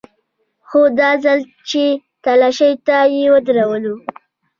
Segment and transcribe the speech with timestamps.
[0.67, 1.39] خو دا ځل
[1.69, 1.83] چې
[2.23, 3.95] تلاشۍ ته يې ودرولو.